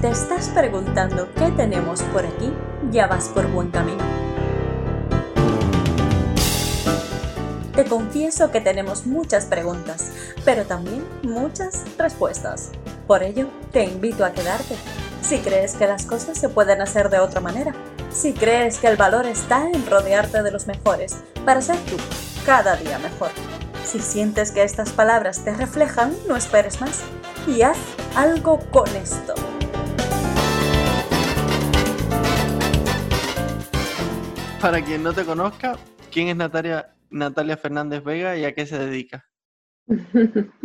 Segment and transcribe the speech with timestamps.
[0.00, 2.50] te estás preguntando qué tenemos por aquí,
[2.90, 4.02] ya vas por buen camino.
[7.74, 10.10] Te confieso que tenemos muchas preguntas,
[10.44, 12.70] pero también muchas respuestas.
[13.06, 14.74] Por ello, te invito a quedarte.
[15.20, 17.74] Si crees que las cosas se pueden hacer de otra manera,
[18.10, 21.96] si crees que el valor está en rodearte de los mejores para ser tú
[22.46, 23.30] cada día mejor.
[23.84, 27.00] Si sientes que estas palabras te reflejan, no esperes más
[27.46, 27.78] y haz
[28.14, 29.34] algo con esto.
[34.60, 35.78] Para quien no te conozca,
[36.12, 39.29] ¿quién es Natalia, Natalia Fernández Vega y a qué se dedica?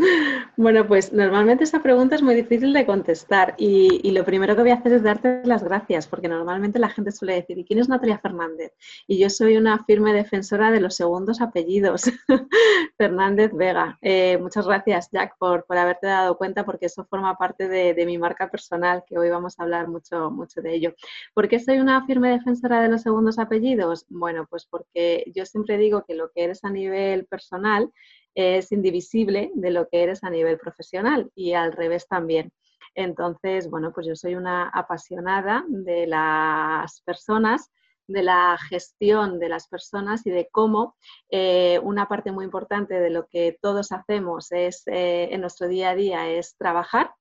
[0.57, 4.71] Bueno, pues normalmente esa pregunta es muy difícil de contestar y, lo primero que voy
[4.71, 7.89] a hacer es darte las gracias, porque normalmente la gente suele decir, ¿y quién es
[7.89, 8.71] Natalia Fernández?
[9.05, 12.03] Y yo soy una firme defensora de los segundos apellidos,
[12.97, 13.97] Fernández Vega.
[14.01, 18.49] Eh, muchas gracias, Jack, por, haberte dado cuenta, porque eso forma parte de, mi marca
[18.49, 20.93] personal, que hoy vamos a hablar mucho, mucho de ello.
[21.33, 24.05] ¿Por qué soy una firme defensora de los segundos apellidos?
[24.07, 27.91] Bueno, pues porque yo siempre digo que lo que eres a nivel personal
[28.35, 32.51] es indivisible de lo que eres a nivel profesional y al revés también.
[32.93, 37.71] Entonces, bueno, pues yo soy una apasionada de las personas,
[38.07, 40.95] de la gestión de las personas y de cómo
[41.29, 45.89] eh, una parte muy importante de lo que todos hacemos es, eh, en nuestro día
[45.89, 47.11] a día es trabajar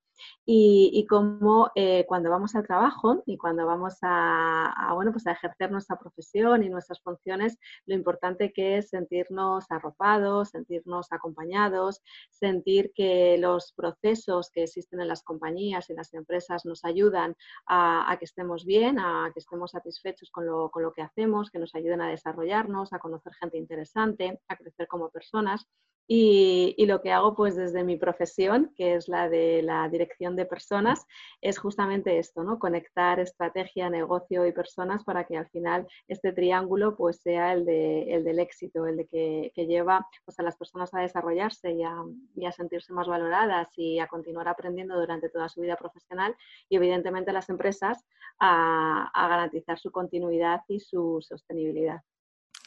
[0.47, 5.71] y, cómo eh, cuando vamos al trabajo y cuando vamos a, bueno, pues a ejercer
[5.71, 13.37] nuestra profesión y nuestras funciones, lo importante que es sentirnos arropados, sentirnos acompañados, sentir que
[13.39, 18.65] los procesos que existen en las compañías y las empresas nos ayudan a, que estemos
[18.65, 22.09] bien, a que estemos satisfechos con lo, con lo que hacemos, que nos ayuden a
[22.09, 25.67] desarrollarnos, a conocer gente interesante, a crecer como personas.
[26.07, 30.45] Y, lo que hago pues desde mi profesión, que es la de la dirección de
[30.45, 31.07] personas,
[31.41, 32.59] es justamente esto, ¿no?
[32.59, 38.15] Conectar estrategia, negocio y personas para que al final este triángulo pues sea el, de,
[38.15, 42.53] el del éxito, el de que, lleva pues, a las personas a desarrollarse y a,
[42.53, 46.37] sentirse más valoradas y a continuar aprendiendo durante toda su vida profesional
[46.69, 48.05] y evidentemente a las empresas
[48.39, 52.03] a garantizar su continuidad y su sostenibilidad.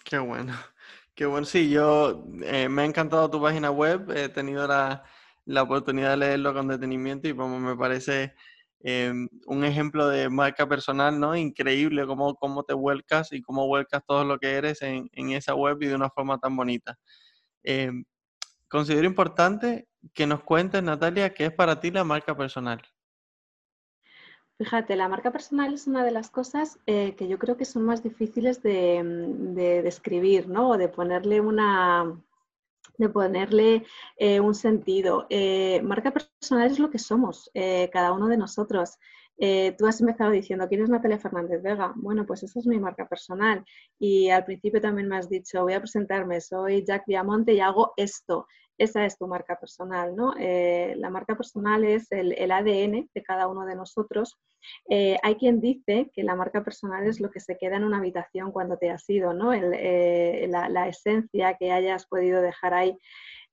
[0.04, 0.54] Qué bueno.
[1.18, 5.04] Qué bueno, sí, yo eh, me ha encantado tu página web, he tenido la,
[5.64, 8.36] oportunidad de leerlo con detenimiento y como me parece
[8.82, 9.12] eh,
[9.48, 11.36] un ejemplo de marca personal, ¿no?
[11.36, 15.82] Increíble cómo, cómo te vuelcas y cómo vuelcas todo lo que eres en, esa web
[15.82, 17.00] y de una forma tan bonita.
[17.64, 17.90] Eh,
[18.68, 22.80] considero importante que nos cuentes, Natalia, qué es para ti la marca personal.
[24.58, 27.84] Fíjate, la marca personal es una de las cosas eh, que yo creo que son
[27.84, 30.70] más difíciles de, describir, ¿no?
[30.72, 32.20] O de ponerle una,
[32.98, 33.86] de ponerle
[34.18, 35.28] eh, un sentido.
[35.30, 37.52] Eh, marca personal es lo que somos,
[37.92, 38.98] cada uno de nosotros.
[39.78, 41.94] tú has empezado diciendo, ¿quién es Natalia Fernández Vega?
[41.96, 43.64] Bueno, pues esa es mi marca personal.
[44.00, 47.94] Y al principio también me has dicho, voy a presentarme, soy Jack Viamonte y hago
[47.96, 48.48] esto
[48.78, 50.34] esa es tu marca personal, ¿no?
[50.40, 54.38] Eh, la marca personal es el, ADN de cada uno de nosotros.
[54.90, 57.98] Eh, hay quien dice que la marca personal es lo que se queda en una
[57.98, 59.54] habitación cuando te has ido, ¿no?
[59.54, 62.98] Eh, la, esencia que hayas podido dejar ahí.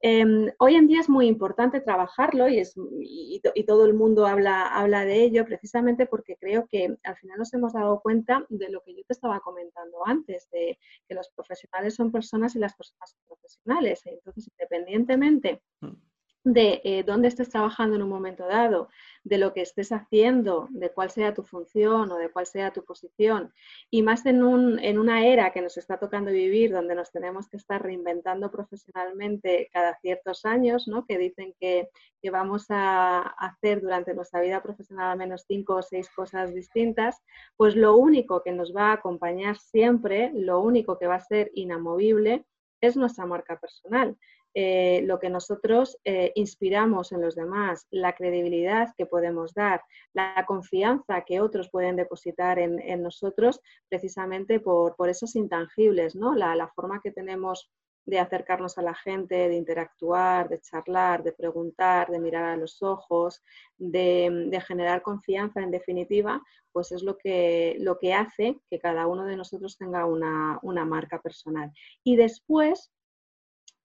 [0.07, 4.67] Em, hoy en día es muy importante trabajarlo y, es, y, todo el mundo habla,
[4.67, 8.83] habla de ello precisamente porque creo que al final nos hemos dado cuenta de lo
[8.83, 10.79] que yo te estaba comentando antes, de
[11.09, 14.03] que los profesionales son personas y las personas son profesionales.
[14.05, 16.14] Entonces, independientemente mm
[16.45, 18.91] de eh, dónde estés trabajando en un momento dado,
[19.25, 22.85] de lo que estés haciendo, de cuál sea tu función o de cuál sea tu
[22.85, 23.53] posición,
[23.91, 27.49] y más en, un, en una era que nos está tocando vivir, donde nos tenemos
[27.49, 31.07] que estar reinventando profesionalmente cada ciertos años, ¿no?
[31.07, 31.89] que dicen que,
[32.21, 37.23] que vamos a hacer durante nuestra vida profesional al menos cinco o seis cosas distintas,
[37.57, 41.51] pues lo único que nos va a acompañar siempre, lo único que va a ser
[41.55, 42.45] inamovible,
[42.83, 44.19] es nuestra marca personal.
[44.57, 50.45] Eh, lo que nosotros eh, inspiramos en los demás, la credibilidad que podemos dar, la
[50.47, 56.37] confianza que otros pueden depositar en, nosotros precisamente por, esos intangibles, ¿no?
[56.37, 57.69] La, forma que tenemos
[58.07, 62.81] de acercarnos a la gente, de interactuar, de charlar, de preguntar, de mirar a los
[62.81, 63.43] ojos,
[63.77, 66.41] de, generar confianza en definitiva,
[66.71, 70.85] pues es lo que, lo que hace que cada uno de nosotros tenga una, una
[70.85, 71.73] marca personal.
[72.05, 72.93] Y después,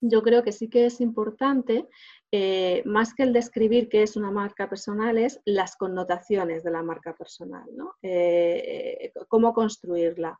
[0.01, 1.87] yo creo que sí que es importante,
[2.31, 6.83] eh, más que el describir qué es una marca personal, es las connotaciones de la
[6.83, 7.95] marca personal, ¿no?
[8.01, 10.39] Eh, cómo construirla.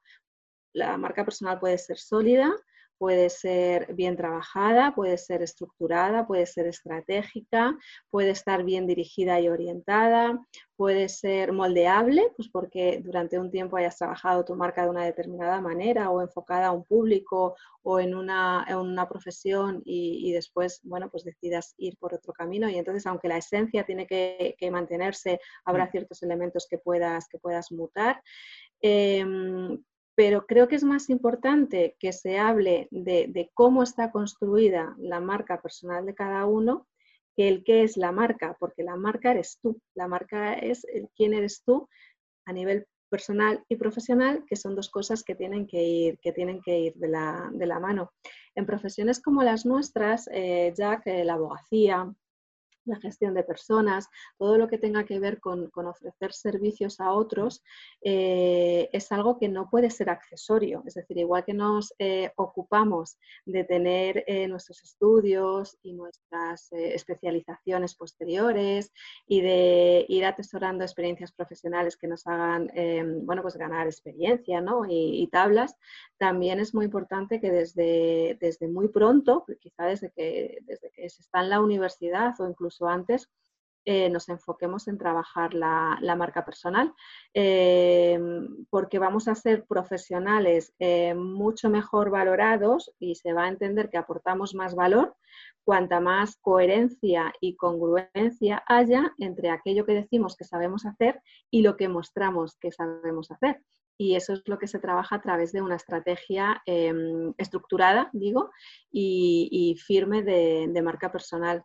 [0.74, 2.56] La marca personal puede ser sólida,
[3.00, 7.76] puede ser bien trabajada, puede ser estructurada, puede ser estratégica,
[8.12, 10.38] puede estar bien dirigida y orientada,
[10.76, 15.62] puede ser moldeable, pues porque durante un tiempo hayas trabajado tu marca de una determinada
[15.62, 18.66] manera o enfocada a un público o en una,
[19.10, 23.86] profesión y, después, bueno, pues decidas ir por otro camino y entonces aunque la esencia
[23.86, 25.92] tiene que, mantenerse, habrá mm.
[25.92, 28.22] ciertos elementos que puedas, que puedas mutar.
[28.82, 29.82] Em,
[30.20, 35.62] pero creo que es más importante que se hable de, cómo está construida la marca
[35.62, 36.90] personal de cada uno
[37.38, 40.86] que el qué es la marca, porque la marca eres tú, la marca es
[41.16, 41.88] quién eres tú
[42.46, 46.60] a nivel personal y profesional, que son dos cosas que tienen que ir, que tienen
[46.62, 48.12] que ir de, la, mano.
[48.56, 52.14] En profesiones como las nuestras, eh, Jack, eh, la abogacía,
[52.86, 57.64] la gestión de personas, todo lo que tenga que ver con, ofrecer servicios a otros,
[58.02, 60.84] eh, es algo que no puede ser accesorio.
[60.86, 67.96] Es decir, igual que nos eh, ocupamos de tener eh, nuestros estudios y nuestras especializaciones
[67.96, 68.92] posteriores
[69.28, 72.70] y de ir atesorando experiencias profesionales que nos hagan
[73.24, 75.76] bueno, pues ganar experiencia y, tablas,
[76.20, 81.22] también es muy importante que desde, desde muy pronto, quizá desde que, desde que se
[81.22, 83.30] está en la universidad o incluso antes,
[83.86, 86.94] eh, nos enfoquemos en trabajar la, marca personal,
[87.34, 88.20] eh,
[88.70, 93.98] porque vamos a ser profesionales eh, mucho mejor valorados y se va a entender que
[93.98, 95.16] aportamos más valor
[95.64, 101.78] cuanta más coherencia y congruencia haya entre aquello que decimos que sabemos hacer y lo
[101.78, 103.62] que mostramos que sabemos hacer.
[104.00, 108.50] Y eso es lo que se trabaja a través de una estrategia em, estructurada, digo,
[108.92, 111.64] y, firme de marca personal.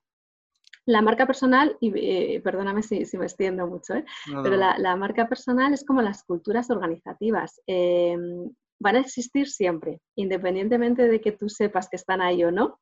[0.86, 4.04] La marca personal, y eh, perdóname si, me extiendo mucho, ¿eh?
[4.42, 7.62] pero la, marca personal es como las culturas organizativas.
[7.66, 12.80] Em, van a existir siempre, independientemente de que tú sepas que están ahí o no.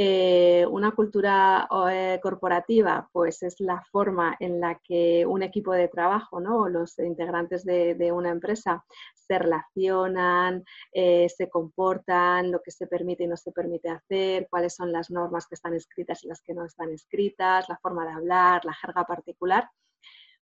[0.00, 5.88] Eh, una cultura eh, corporativa, pues es la forma en la que un equipo de
[5.88, 6.68] trabajo, ¿no?
[6.68, 8.84] los integrantes de, una empresa
[9.16, 14.76] se relacionan, eh, se comportan, lo que se permite y no se permite hacer, cuáles
[14.76, 18.12] son las normas que están escritas y las que no están escritas, la forma de
[18.12, 19.68] hablar, la jerga particular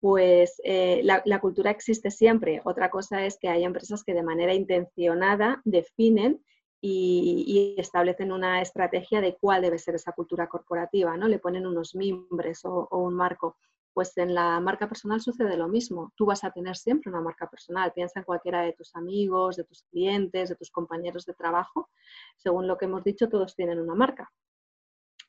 [0.00, 2.60] pues la, la, cultura existe siempre.
[2.66, 6.44] Otra cosa es que hay empresas que de manera intencionada definen
[6.86, 11.28] y, establecen una estrategia de cuál debe ser esa cultura corporativa, ¿no?
[11.28, 13.56] Le ponen unos mimbres o, un marco.
[13.94, 16.12] Pues en la marca personal sucede lo mismo.
[16.16, 17.92] Tú vas a tener siempre una marca personal.
[17.92, 21.88] Piensa en cualquiera de tus amigos, de tus clientes, de tus compañeros de trabajo.
[22.36, 24.30] Según lo que hemos dicho, todos tienen una marca.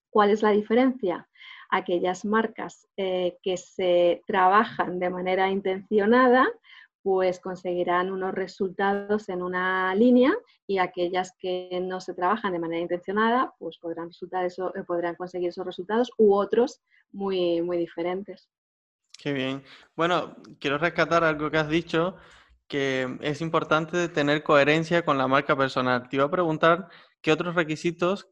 [0.10, 1.30] ¿Cuál es la diferencia?
[1.70, 6.48] Aquellas marcas eh, que se trabajan de manera intencionada
[7.06, 10.34] pues conseguirán unos resultados en una línea
[10.66, 15.14] y aquellas que no se trabajan de manera intencionada, pues podrán, resultar eso, eh, podrán
[15.14, 16.82] conseguir esos resultados u otros
[17.12, 18.50] muy, muy diferentes.
[19.22, 19.62] Qué bien.
[19.96, 22.16] Bueno, quiero rescatar algo que has dicho,
[22.68, 26.10] que es importante tener coherencia con la marca personal.
[26.10, 26.88] Te iba a preguntar
[27.22, 28.30] qué otros requisitos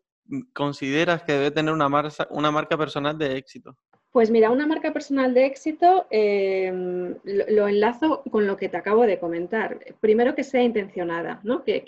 [0.52, 1.90] consideras que debe tener una,
[2.32, 3.78] una marca personal de éxito.
[4.14, 9.08] Pues mira, una marca personal de éxito em, lo, enlazo con lo que te acabo
[9.08, 9.80] de comentar.
[10.02, 11.64] Primero que sea intencionada, ¿no?
[11.64, 11.84] que,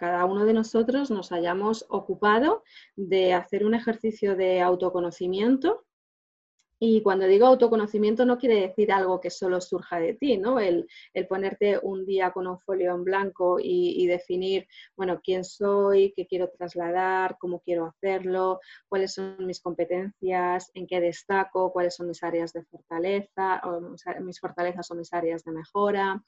[0.00, 2.64] cada uno de nosotros nos hayamos ocupado
[2.96, 5.84] de hacer un ejercicio de autoconocimiento
[6.84, 10.58] y cuando digo autoconocimiento no quiere decir algo que solo surja de ti, ¿no?
[10.58, 10.88] El,
[11.28, 14.66] ponerte un día con un folio en blanco y, definir,
[14.96, 21.00] bueno, quién soy, qué quiero trasladar, cómo quiero hacerlo, cuáles son mis competencias, en qué
[21.00, 26.20] destaco, cuáles son mis áreas de fortaleza, o mis fortalezas o mis áreas de mejora,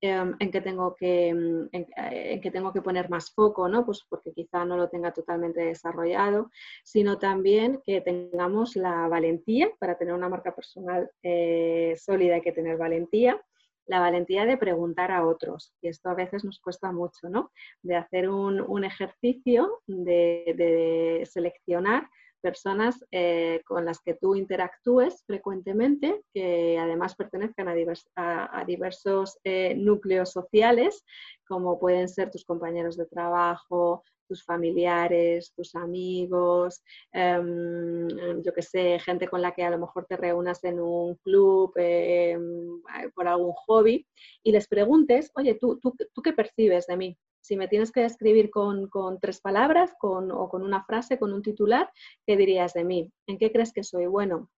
[0.00, 1.86] en, que tengo que, mm, eh,
[2.34, 3.84] en, que tengo que poner más foco, ¿no?
[3.84, 6.50] Pues porque quizá no lo tenga totalmente desarrollado,
[6.84, 12.52] sino también que tengamos la valentía para tener una marca personal eh, sólida, hay que
[12.52, 13.40] tener valentía
[13.86, 15.72] la valentía de preguntar a otros.
[15.80, 17.52] Y esto a veces nos cuesta mucho, ¿no?
[17.82, 22.08] De hacer un, ejercicio de, de, seleccionar
[22.40, 30.32] personas eh, con las que tú interactúes frecuentemente, que además pertenezcan a, diversos eh, núcleos
[30.32, 31.04] sociales,
[31.46, 38.08] como pueden ser tus compañeros de trabajo, tus familiares, tus amigos, em,
[38.42, 41.72] yo que sé, gente con la que a lo mejor te reúnas en un club
[41.76, 42.82] em,
[43.14, 44.06] por algún hobby
[44.42, 47.18] y les preguntes, oye, ¿tú, tú, tú qué percibes de mí?
[47.46, 51.88] Si me tienes que describir con, tres palabras o con una frase, con un titular,
[52.26, 53.12] ¿qué dirías de mí?
[53.28, 54.50] ¿En qué crees que soy bueno?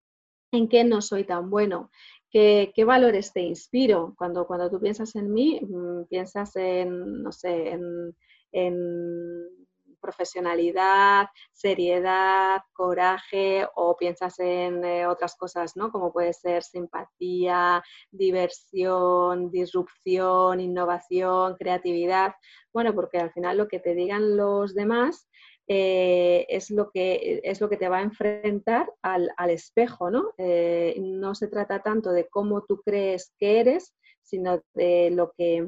[0.53, 1.91] ¿En qué no soy tan bueno?
[2.31, 4.15] ¿Qué, valores te inspiro?
[4.17, 8.17] Cuando, cuando tú piensas en mí, mm, piensas en, no sé, en,
[8.53, 9.68] en
[10.09, 15.91] profesionalidad, seriedad, coraje o piensas en eh, otras cosas, ¿no?
[15.93, 22.33] Como puede ser simpatía, diversión, disrupción, innovación, creatividad.
[22.73, 25.29] Bueno, porque al final lo que te digan los demás
[25.67, 30.33] eh, es, lo que, es lo que te va a enfrentar al, espejo, ¿no?
[30.39, 35.67] Eh, no se trata tanto de cómo tú crees que eres, sino de lo que,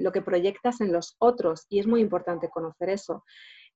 [0.00, 1.66] lo que proyectas en los otros.
[1.68, 3.24] Y es muy importante conocer eso.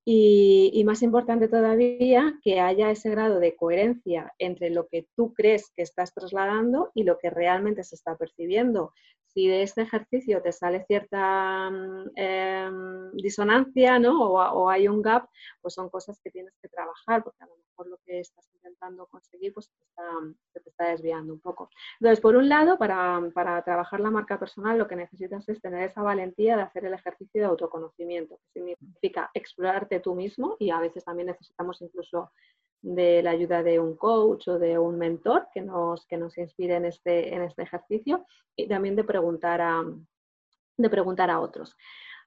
[0.05, 5.71] Y, más importante todavía, que haya ese grado de coherencia entre lo que tú crees
[5.77, 8.93] que estás trasladando y lo que realmente se está percibiendo.
[9.29, 14.21] Si de este ejercicio te sale cierta mm, em, disonancia ¿no?
[14.23, 15.29] o, hay un gap,
[15.61, 19.07] pues son cosas que tienes que trabajar, porque a lo mejor lo que estás intentando
[19.07, 20.03] conseguir pues te está,
[20.53, 21.71] te está desviando un poco.
[22.01, 25.83] Entonces, por un lado, para, para trabajar la marca personal, lo que necesitas es tener
[25.85, 30.81] esa valentía de hacer el ejercicio de autoconocimiento, que significa explorarte tú mismo y a
[30.81, 32.31] veces también necesitamos incluso
[32.81, 36.75] de la ayuda de un coach o de un mentor que nos, que nos inspire
[36.75, 39.85] en este, en este ejercicio y también de preguntar a,
[40.77, 41.77] de preguntar a otros.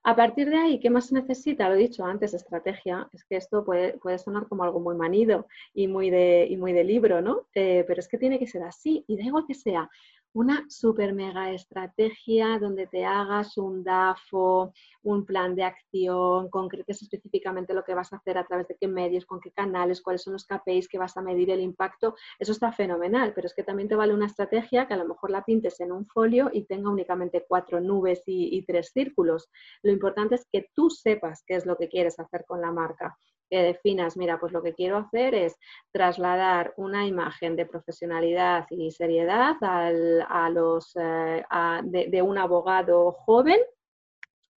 [0.06, 1.68] A partir de ahí, ¿qué más se necesita?
[1.68, 3.10] Lo he dicho antes, estrategia.
[3.12, 6.74] Es que esto puede, puede sonar como algo muy manido y muy de, y muy
[6.74, 7.48] de libro, ¿no?
[7.56, 9.04] Eh, pero es que tiene que ser así.
[9.08, 9.90] Y da igual que sea
[10.36, 14.74] una super mega estrategia donde te hagas un DAFO,
[15.04, 18.89] un plan de acción, concretes específicamente lo que vas a hacer a través de qué
[18.89, 22.51] medios, con qué canales, cuáles son los KPIs que vas a medir el impacto, eso
[22.51, 25.46] está fenomenal, pero es que también te vale una estrategia que a lo mejor la
[25.46, 29.50] pintes en un folio y tenga únicamente cuatro nubes y, y tres círculos.
[29.84, 33.18] Lo importante es que tú sepas qué es lo que quieres hacer con la marca
[33.50, 35.56] que definas, mira, pues lo que quiero hacer es
[35.92, 41.44] trasladar una imagen de profesionalidad y seriedad a los, eh,
[41.84, 43.60] de, un abogado joven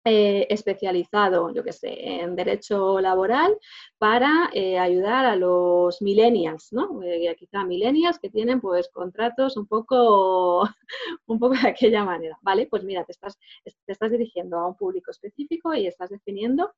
[0.05, 3.59] eh, especializado, yo que sé, en derecho laboral
[3.99, 7.01] para eh, ayudar a los millennials, ¿no?
[7.37, 10.63] quizá millennials que tienen pues contratos un poco,
[11.27, 12.67] un poco de aquella manera, ¿vale?
[12.71, 16.73] Pues mira, te estás, te estás dirigiendo a un público específico y estás definiendo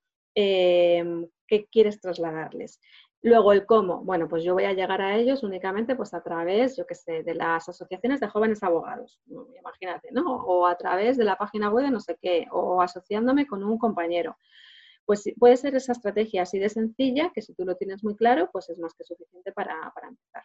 [1.50, 2.80] qué quieres trasladarles.
[3.22, 6.76] Luego el cómo, bueno, pues yo voy a llegar a ellos únicamente pues a través,
[6.76, 9.20] yo qué sé, de las asociaciones de jóvenes abogados,
[9.58, 10.36] imagínate, ¿no?
[10.36, 13.76] O a través de la página web de no sé qué, o asociándome con un
[13.76, 14.38] compañero.
[15.04, 18.48] Pues puede ser esa estrategia así de sencilla, que si tú lo tienes muy claro,
[18.52, 20.44] pues es más que suficiente para, para empezar.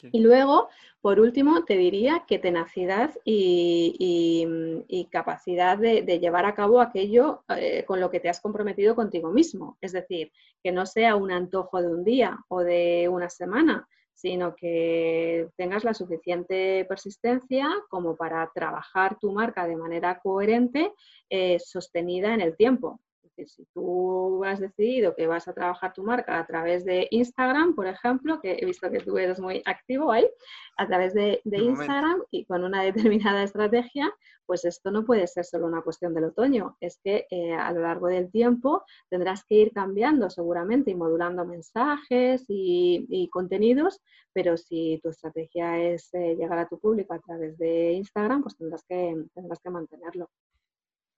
[0.00, 0.68] Y luego,
[1.00, 8.00] por último, te diría que tenacidad y, capacidad de, llevar a cabo aquello eh, con
[8.00, 9.78] lo que te has comprometido contigo mismo.
[9.80, 14.54] Es decir, que no sea un antojo de un día o de una semana, sino
[14.54, 20.92] que tengas la suficiente persistencia como para trabajar tu marca de manera coherente,
[21.30, 23.00] eh, sostenida en el tiempo
[23.46, 27.86] si tú has decidido que vas a trabajar tu marca a través de Instagram, por
[27.86, 30.28] ejemplo, que he visto que tú eres muy activo ahí,
[30.76, 34.12] a través de, Instagram y con una determinada estrategia,
[34.46, 37.82] pues esto no puede ser solo una cuestión del otoño, es que eh, a lo
[37.82, 44.00] largo del tiempo tendrás que ir cambiando seguramente y modulando mensajes y, contenidos,
[44.32, 48.56] pero si tu estrategia es eh, llegar a tu público a través de Instagram, pues
[48.56, 50.30] tendrás que, tendrás que mantenerlo.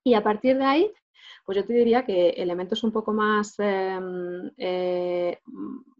[0.04, 0.92] Y a partir de ahí,
[1.45, 5.38] pues yo te diría que elementos un poco más, em, eh,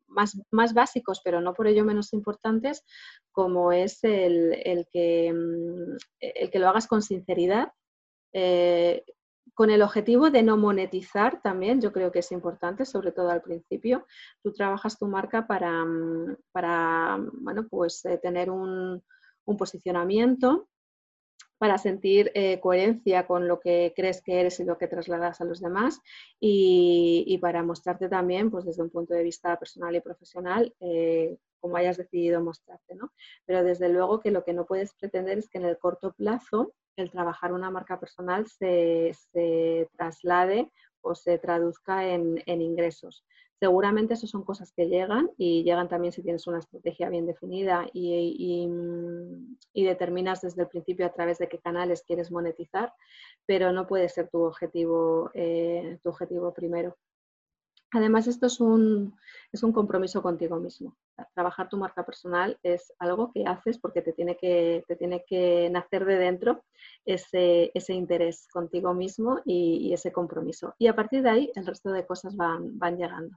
[0.09, 2.85] más, básicos, pero no por ello menos importantes,
[3.33, 7.73] como es el, que, mm, el que lo hagas con sinceridad,
[8.33, 9.05] eh,
[9.55, 13.43] con el objetivo de no monetizar también, yo creo que es importante, sobre todo al
[13.43, 14.07] principio.
[14.43, 19.03] Tú trabajas tu marca para, mm, para bueno, pues, eh, tener un,
[19.45, 20.70] un posicionamiento
[21.61, 25.45] para sentir eh, coherencia con lo que crees que eres y lo que trasladas a
[25.45, 26.01] los demás
[26.41, 31.77] y, para mostrarte también pues desde un punto de vista personal y profesional eh, como
[31.77, 32.95] hayas decidido mostrarte.
[32.95, 33.13] ¿no?
[33.45, 36.73] Pero desde luego que lo que no puedes pretender es que en el corto plazo
[36.97, 39.13] el trabajar una marca personal se,
[39.99, 43.23] traslade o se traduzca en ingresos.
[43.61, 47.87] Seguramente eso son cosas que llegan y llegan también si tienes una estrategia bien definida
[47.93, 48.67] y,
[49.75, 52.93] determinas desde el principio a través de qué canales quieres monetizar,
[53.45, 56.97] pero no puede ser tu objetivo, eh, tu objetivo primero.
[57.93, 59.15] Además, esto es un,
[59.53, 60.97] es un compromiso contigo mismo.
[61.35, 65.69] Trabajar tu marca personal es algo que haces porque te tiene que, te tiene que
[65.71, 66.63] nacer de dentro
[67.05, 70.75] ese, ese interés contigo mismo y, ese compromiso.
[70.79, 73.37] Y a partir de ahí, el resto de cosas van, van llegando.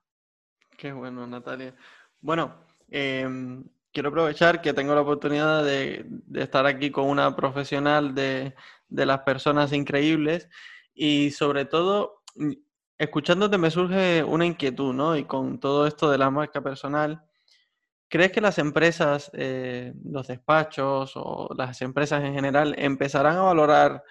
[0.77, 1.75] Qué bueno, Natalia.
[2.22, 2.56] Bueno,
[2.89, 8.56] em, quiero aprovechar que tengo la oportunidad de, estar aquí con una profesional de,
[8.89, 10.50] las personas increíbles
[10.94, 12.22] y sobre todo
[12.98, 15.18] escuchándote me surge una inquietud, ¿no?
[15.18, 17.24] Y con todo esto de la marca personal,
[18.10, 24.03] ¿crees que las empresas, eh, los despachos o las empresas en general empezarán a valorar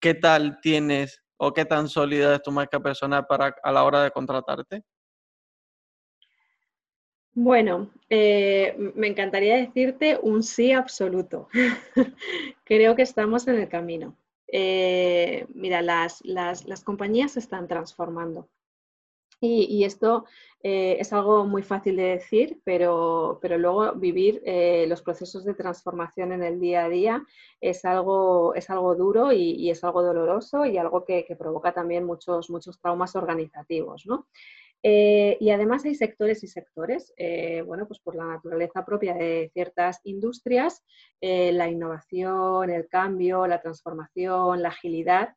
[0.00, 4.02] qué tal tienes o qué tan sólida es tu marca personal para a la hora
[4.02, 4.84] de contratarte?
[7.38, 11.48] Bueno, eh, me encantaría decirte un sí absoluto.
[12.64, 14.16] Creo que estamos en el camino.
[14.48, 16.22] Eh, mira, las,
[16.82, 18.48] compañías se están transformando.
[19.38, 20.24] Y, esto
[20.62, 24.42] eh, es algo muy fácil de decir, pero, luego vivir
[24.88, 27.26] los procesos de transformación en el día a día
[27.60, 32.04] es algo, es algo duro y, es algo doloroso y algo que, que, provoca también
[32.04, 34.06] muchos, muchos traumas organizativos.
[34.06, 34.26] ¿no?
[34.82, 39.50] Eh, y además hay sectores y sectores, eh, bueno, pues por la naturaleza propia de
[39.52, 40.84] ciertas industrias,
[41.20, 45.34] eh, la innovación, el cambio, la transformación, la agilidad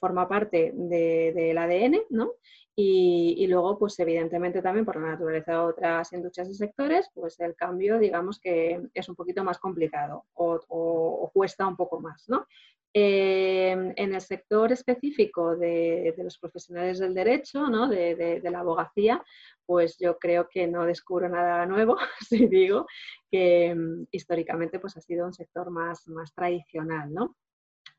[0.00, 2.32] forma parte del ADN, ¿no?
[2.74, 7.54] Y, luego, pues evidentemente también por la naturaleza de otras industrias y sectores, pues el
[7.54, 12.46] cambio, digamos que es un poquito más complicado o, cuesta un poco más, ¿no?
[12.92, 17.88] En el sector específico de, los profesionales del derecho, ¿no?
[17.88, 19.22] de, la abogacía,
[19.64, 21.96] pues yo creo que no descubro nada nuevo
[22.28, 22.86] si digo
[23.30, 27.12] que mm, históricamente pues ha sido un sector más, más tradicional.
[27.12, 27.36] ¿no?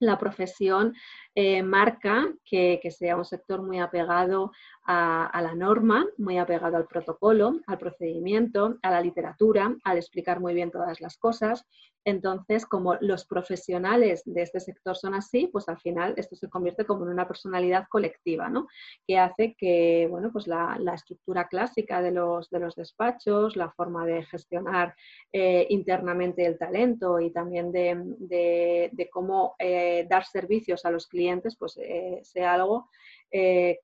[0.02, 0.94] la profesión
[1.36, 4.52] eh, marca que, sea un sector muy apegado
[4.86, 10.54] a, la norma, muy apegado al protocolo, al procedimiento, a la literatura, al explicar muy
[10.54, 11.66] bien todas las cosas.
[12.04, 16.86] Entonces, como los profesionales de este sector son así, pues al final esto se convierte
[16.86, 18.68] como en una personalidad colectiva, ¿no?
[19.06, 24.06] Que hace que, bueno, pues la, estructura clásica de los, de los despachos, la forma
[24.06, 24.96] de gestionar
[25.32, 31.78] eh, internamente el talento y también de, cómo eh, dar servicios a los clientes, pues
[31.78, 32.90] eh, sea algo
[33.30, 33.80] que,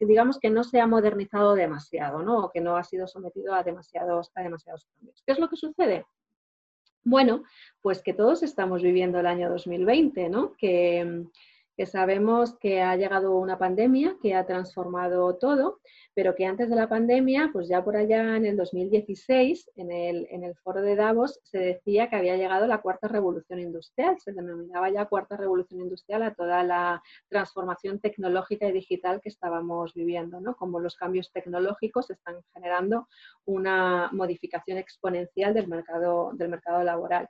[0.00, 2.44] digamos que no se ha modernizado demasiado, ¿no?
[2.44, 5.22] O que no ha sido sometido a demasiados, a demasiados cambios.
[5.24, 6.04] ¿Qué es lo que sucede?
[7.04, 7.44] Bueno,
[7.82, 10.54] pues que todos estamos viviendo el año 2020, ¿no?
[10.56, 11.24] Que,
[11.76, 15.80] que sabemos que ha llegado una pandemia que ha transformado todo,
[16.14, 20.26] pero que antes de la pandemia, pues ya por allá en el 2016, en el,
[20.30, 24.32] en el foro de Davos, se decía que había llegado la cuarta revolución industrial, se
[24.32, 30.40] denominaba ya cuarta revolución industrial a toda la transformación tecnológica y digital que estábamos viviendo,
[30.40, 30.56] ¿no?
[30.56, 33.08] Como los cambios tecnológicos están generando
[33.44, 37.28] una modificación exponencial del mercado, del mercado laboral.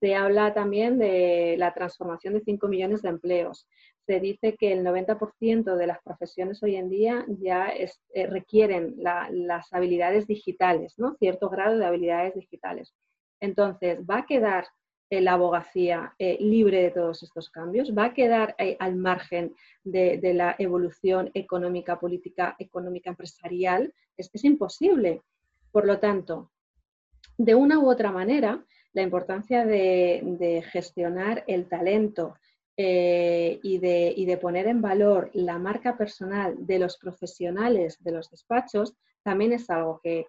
[0.00, 3.66] Se habla también de la transformación de 5 millones de empleos.
[4.06, 9.72] Se dice que el 90% de las profesiones hoy en día ya eh, requieren las
[9.72, 11.16] habilidades digitales, ¿no?
[11.18, 12.94] cierto grado de habilidades digitales.
[13.40, 14.68] Entonces, ¿va a quedar
[15.10, 17.96] eh, la abogacía eh, libre de todos estos cambios?
[17.96, 23.92] ¿Va a quedar al margen de, la evolución económica, política, económica, empresarial?
[24.16, 25.22] Es, es imposible.
[25.72, 26.52] Por lo tanto,
[27.38, 28.64] de una u otra manera,
[28.96, 32.34] la importancia de, gestionar el talento
[32.78, 38.94] eh, y, de, poner en valor la marca personal de los profesionales de los despachos
[39.22, 40.24] también es algo que,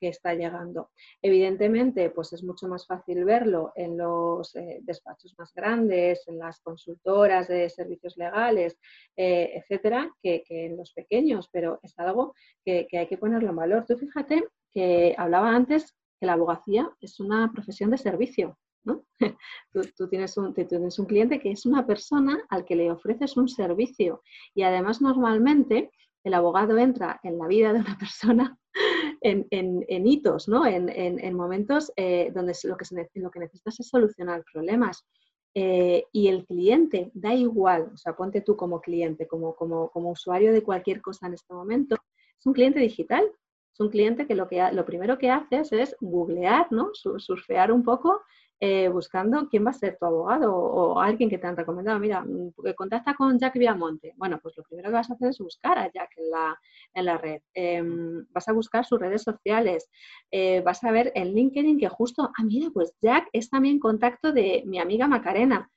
[0.00, 0.92] está llegando.
[1.20, 6.60] Evidentemente, pues es mucho más fácil verlo en los eh, despachos más grandes, en las
[6.60, 8.78] consultoras de servicios legales,
[9.14, 13.84] eh, etcétera, que, en los pequeños, pero es algo que, hay que ponerlo en valor.
[13.86, 18.58] Tú fíjate que hablaba antes la abogacía es una profesión de servicio.
[18.84, 19.02] ¿no?
[19.96, 23.48] tú, tienes un, tienes un cliente que es una persona al que le ofreces un
[23.48, 24.22] servicio
[24.54, 25.90] y además normalmente
[26.22, 28.58] el abogado entra en la vida de una persona
[29.20, 30.66] en, hitos, ¿no?
[30.66, 35.06] en, momentos eh, donde lo que, se, lo que necesitas es solucionar problemas.
[35.56, 40.10] Eh, y el cliente, da igual, o sea, ponte tú como cliente, como, como, como
[40.10, 41.94] usuario de cualquier cosa en este momento,
[42.38, 43.24] es un cliente digital,
[43.74, 46.90] es un cliente que lo, que lo primero que haces es googlear, ¿no?
[46.94, 48.22] surfear un poco
[48.60, 51.98] eh, buscando quién va a ser tu abogado o, alguien que te han recomendado.
[51.98, 54.14] Mira, mm, contacta con Jack Viamonte.
[54.16, 56.58] Bueno, pues lo primero que vas a hacer es buscar a Jack en la,
[56.94, 57.42] en la red.
[57.52, 59.90] Em, vas a buscar sus redes sociales.
[60.30, 64.32] Eh, vas a ver en LinkedIn que justo, ah, mira, pues Jack es también contacto
[64.32, 65.68] de mi amiga Macarena.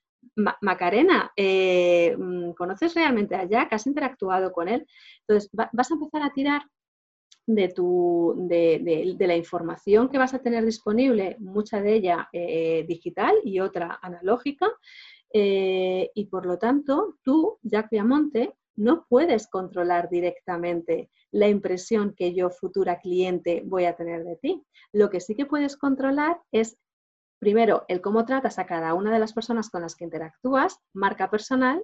[0.62, 3.74] Macarena, eh, mm, ¿conoces realmente a Jack?
[3.74, 4.86] ¿Has interactuado con él?
[5.22, 6.62] Entonces, vas a empezar a tirar
[7.48, 12.86] de, tu, de, de, la información que vas a tener disponible, mucha de ella eh,
[12.88, 14.70] digital y otra analógica,
[15.34, 22.34] eh, y por lo tanto tú, Jack Viamonte, no puedes controlar directamente la impresión que
[22.34, 24.64] yo, futura cliente, voy a tener de ti.
[24.92, 26.78] Lo que sí que puedes controlar es,
[27.40, 31.30] primero, el cómo tratas a cada una de las personas con las que interactúas, marca
[31.30, 31.82] personal,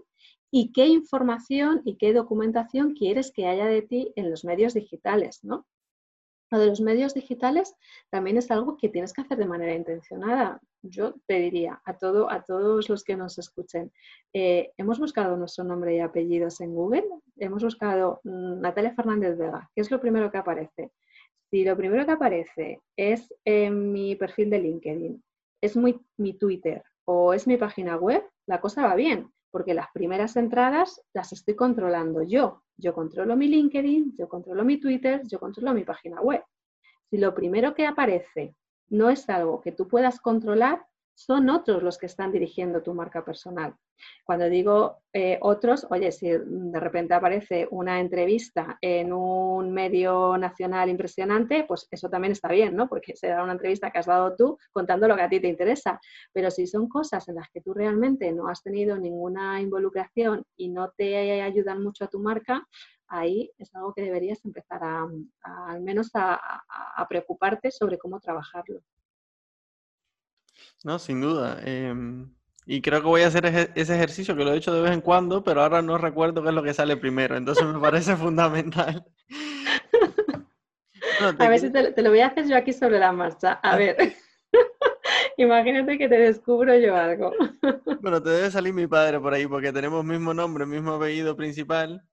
[0.55, 5.43] y qué información y qué documentación quieres que haya de ti en los medios digitales,
[5.43, 5.65] ¿no?
[6.51, 7.73] Lo de los medios digitales
[8.11, 10.61] también es algo que tienes que hacer de manera intencionada.
[10.83, 13.91] Yo te diría a, todo, a todos los que nos escuchen,
[14.31, 17.05] eh, hemos buscado nuestro nombre y apellidos en Google,
[17.37, 20.91] hemos buscado mm, Natalia Fernández Vega, ¿qué es lo primero que aparece?
[21.49, 25.23] Si lo primero que aparece es en mi perfil de LinkedIn,
[25.61, 30.35] es mi Twitter o es mi página web, la cosa va bien, porque las primeras
[30.35, 32.63] entradas las estoy controlando yo.
[32.75, 36.43] Yo controlo mi LinkedIn, yo controlo mi Twitter, yo controlo mi página web.
[37.11, 38.55] Si lo primero que aparece
[38.89, 40.83] no es algo que tú puedas controlar,
[41.15, 43.75] son otros los que están dirigiendo tu marca personal.
[44.25, 50.89] Cuando digo eh, otros, oye, si de repente aparece una entrevista en un medio nacional
[50.89, 52.87] impresionante, pues eso también está bien, ¿no?
[52.89, 55.99] Porque será una entrevista que has dado tú contando lo que a ti te interesa.
[56.33, 60.69] Pero si son cosas en las que tú realmente no has tenido ninguna involucración y
[60.69, 62.67] no te ayudan mucho a tu marca,
[63.07, 65.07] ahí es algo que deberías empezar a,
[65.43, 66.39] al menos a
[67.07, 68.81] preocuparte sobre cómo trabajarlo.
[70.83, 71.59] No, sin duda.
[71.63, 72.33] Em,
[72.65, 75.01] y creo que voy a hacer ese ejercicio que lo he hecho de vez en
[75.01, 77.35] cuando, pero ahora no recuerdo qué es lo que sale primero.
[77.35, 79.05] Entonces me parece fundamental.
[81.39, 83.53] a ver si te, lo voy a hacer yo aquí sobre la marcha.
[83.53, 83.97] A ver.
[85.37, 87.31] Imagínate que te descubro yo algo.
[88.01, 92.03] bueno, te debe salir mi padre por ahí, porque tenemos mismo nombre, mismo apellido principal.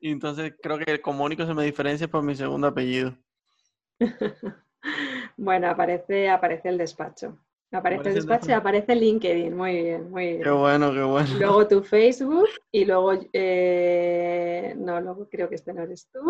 [0.00, 3.16] Y entonces creo que como único se me diferencia por mi segundo apellido.
[5.38, 7.38] Bueno, aparece, aparece el despacho.
[7.70, 9.56] Aparece el despacho y aparece LinkedIn.
[9.56, 10.42] Muy bien, muy bien.
[10.42, 11.28] Qué bueno, qué bueno.
[11.38, 16.20] Luego tu Facebook y luego, eh, no, luego creo que este no eres tú.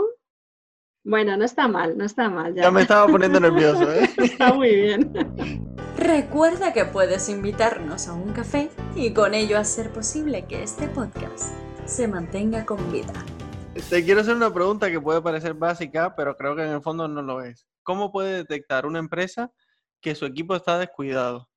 [1.05, 2.55] Bueno, no está mal, no está mal.
[2.55, 4.11] Ya, me estaba poniendo nervioso, ¿eh?
[4.19, 5.13] está muy bien.
[5.97, 11.55] Recuerda que puedes invitarnos a un café y con ello hacer posible que este podcast
[11.87, 13.15] se mantenga con vida.
[13.89, 17.07] Te quiero hacer una pregunta que puede parecer básica, pero creo que en el fondo
[17.09, 17.68] no lo es.
[17.89, 19.51] ¿Cómo puede detectar una empresa
[20.03, 21.49] que su equipo está descuidado?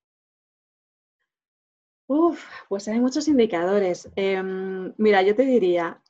[2.07, 4.09] Uf, pues hay muchos indicadores.
[4.15, 6.01] Em, mira, yo te diría,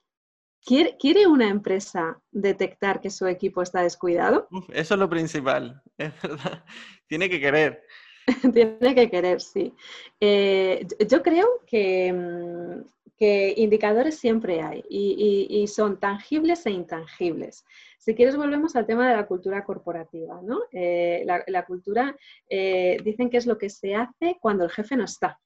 [0.64, 4.48] ¿quiere, una empresa detectar que su equipo está descuidado?
[4.72, 6.66] eso es lo principal, es verdad.
[7.08, 7.84] Tiene que querer.
[8.54, 9.74] Tiene que querer, sí.
[10.20, 12.82] Eh, yo creo que, mm,
[13.18, 17.66] que, indicadores siempre hay y son tangibles e intangibles.
[18.02, 20.42] Si quieres, volvemos al tema de la cultura corporativa.
[20.42, 20.62] ¿no?
[20.72, 22.16] Eh, la, cultura,
[22.50, 25.40] eh, dicen que es lo que se hace cuando el jefe no está.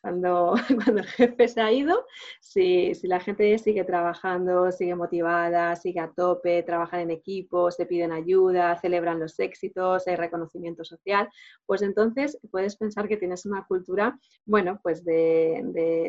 [0.00, 2.04] Cuando, cuando el jefe se ha ido,
[2.40, 7.86] si, si, la gente sigue trabajando, sigue motivada, sigue a tope, trabajan en equipo, se
[7.86, 11.28] piden ayuda, celebran los éxitos, hay reconocimiento social,
[11.66, 15.62] pues entonces puedes pensar que tienes una cultura, bueno, pues de,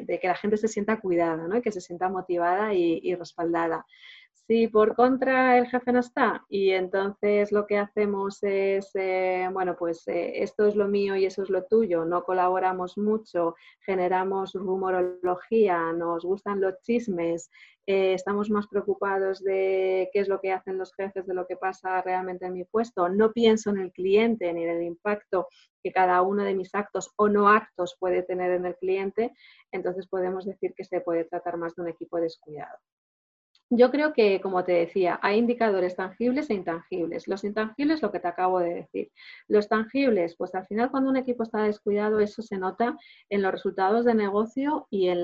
[0.08, 1.62] de, que la gente se sienta cuidada, ¿no?
[1.62, 3.86] Que se sienta motivada y respaldada.
[4.46, 9.78] Si por contra el jefe no está y entonces lo que hacemos es, eh, bueno,
[9.78, 14.52] pues eh, esto es lo mío y eso es lo tuyo, no colaboramos mucho, generamos
[14.54, 17.50] rumorología, nos gustan los chismes,
[17.86, 21.56] eh, estamos más preocupados de qué es lo que hacen los jefes, de lo que
[21.56, 25.48] pasa realmente en mi puesto, no pienso en el cliente ni en el impacto
[25.82, 29.32] que cada uno de mis actos o no actos puede tener en el cliente,
[29.72, 32.78] entonces podemos decir que se puede tratar más de un equipo descuidado.
[33.70, 37.28] Yo creo que, como te decía, hay indicadores tangibles e intangibles.
[37.28, 39.12] Los intangibles, lo que te acabo de decir.
[39.48, 42.96] Los tangibles, pues al final cuando un equipo está descuidado, eso se nota
[43.30, 45.24] en los resultados de negocio y en,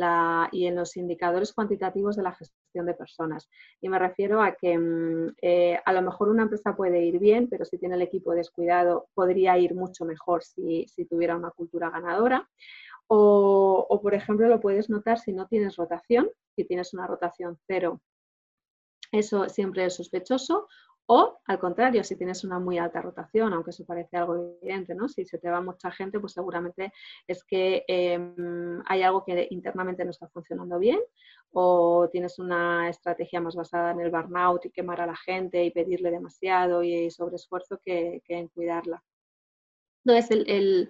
[0.76, 3.50] los indicadores cuantitativos de la gestión de personas.
[3.82, 7.50] Y me refiero a que mm, eh, a lo mejor una empresa puede ir bien,
[7.50, 12.50] pero si tiene el equipo descuidado, podría ir mucho mejor si, tuviera una cultura ganadora.
[13.08, 18.02] O, por ejemplo, lo puedes notar si no tienes rotación, si tienes una rotación cero
[19.12, 20.68] eso siempre es sospechoso.
[21.12, 25.10] O al contrario, si tienes una muy alta rotación, aunque eso parece algo evidente, ¿no?
[25.10, 26.94] Si se te va mucha gente, pues seguramente
[27.28, 31.00] es que em, hay algo que internamente no está funcionando bien
[31.52, 35.72] o tienes una estrategia más basada en el burnout y quemar a la gente y
[35.72, 39.04] pedirle demasiado y sobreesfuerzo que, que en cuidarla.
[40.12, 40.90] Entonces, el,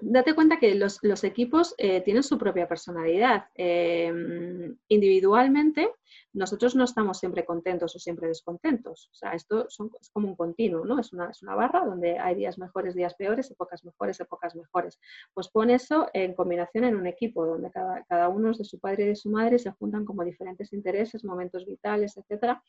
[0.00, 3.46] date cuenta que los, equipos eh, tienen su propia personalidad.
[3.54, 5.90] Em, individualmente,
[6.32, 9.08] nosotros no estamos siempre contentos o siempre descontentos.
[9.12, 10.98] O sea, esto es como un continuo, ¿no?
[10.98, 14.98] Es una, barra donde hay días mejores, días peores, épocas mejores, épocas mejores.
[15.34, 19.08] Pues pon eso en combinación en un equipo donde cada, uno de su padre y
[19.08, 22.62] de su madre se juntan como diferentes intereses, momentos vitales, etcétera.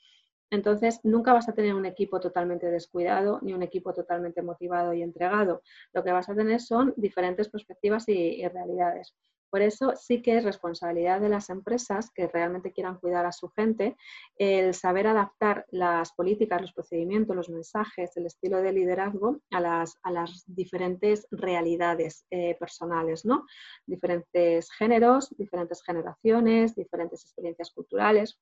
[0.54, 5.02] Entonces, nunca vas a tener un equipo totalmente descuidado ni un equipo totalmente motivado y
[5.02, 5.64] entregado.
[5.94, 9.16] Lo que vas a tener son diferentes perspectivas y realidades.
[9.50, 13.50] Por eso sí que es responsabilidad de las empresas que realmente quieran cuidar a su
[13.50, 13.96] gente
[14.36, 20.00] el saber adaptar las políticas, los procedimientos, los mensajes, el estilo de liderazgo a las,
[20.04, 23.46] a las diferentes realidades eh, personales, ¿no?
[23.88, 28.40] Diferentes géneros, diferentes generaciones, diferentes experiencias culturales.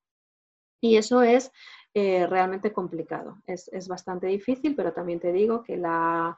[0.82, 1.52] Y eso es
[1.94, 3.42] eh, realmente complicado.
[3.46, 6.38] Es, bastante difícil, pero también te digo que la,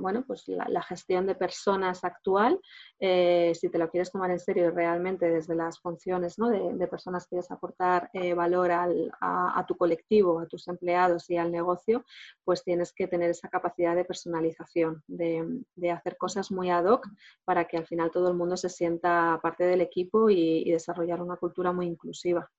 [0.00, 2.58] bueno, pues la, gestión de personas actual,
[2.98, 6.48] eh, si te lo quieres tomar en serio realmente desde las funciones ¿no?
[6.48, 11.52] de, personas que quieres aportar eh, valor a, tu colectivo, a tus empleados y al
[11.52, 12.06] negocio,
[12.42, 17.06] pues tienes que tener esa capacidad de personalización, de, hacer cosas muy ad hoc
[17.44, 21.36] para que al final todo el mundo se sienta parte del equipo y desarrollar una
[21.36, 22.50] cultura muy inclusiva.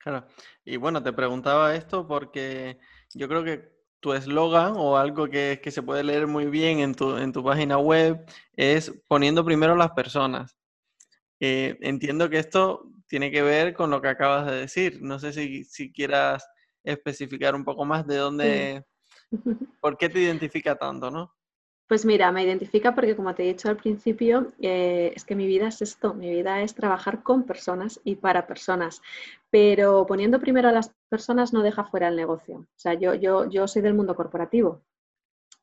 [0.00, 0.26] Claro.
[0.64, 2.78] Y bueno, te preguntaba esto porque
[3.14, 6.94] yo creo que tu eslogan o algo que, que, se puede leer muy bien en
[6.94, 10.56] tu, en tu página web es poniendo primero las personas.
[11.38, 15.02] Eh, entiendo que esto tiene que ver con lo que acabas de decir.
[15.02, 16.48] No sé si, si quieras
[16.82, 18.84] especificar un poco más de dónde,
[19.80, 21.34] por qué te identifica tanto, ¿no?
[21.90, 25.48] Pues mira, me identifica porque como te he dicho al principio, eh, es que mi
[25.48, 29.02] vida es esto, mi vida es trabajar con personas y para personas,
[29.50, 32.58] pero poniendo primero a las personas no deja fuera el negocio.
[32.58, 34.82] O sea, yo, yo, yo soy del mundo corporativo,